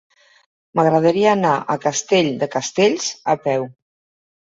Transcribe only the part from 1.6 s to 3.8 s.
a Castell de Castells a peu.